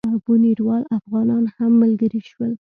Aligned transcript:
بُنیروال 0.25 0.83
افغانان 0.97 1.43
هم 1.55 1.71
ملګري 1.81 2.21
شول. 2.29 2.51